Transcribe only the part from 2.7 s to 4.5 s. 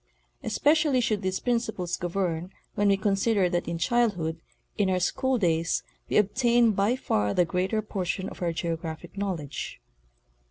when we consider that in childhood,